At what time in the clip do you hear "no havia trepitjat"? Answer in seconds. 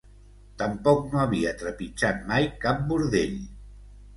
1.11-2.27